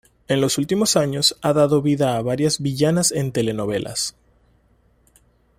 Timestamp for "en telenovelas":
3.11-4.15